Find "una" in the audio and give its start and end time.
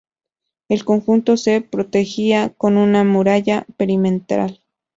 2.77-3.03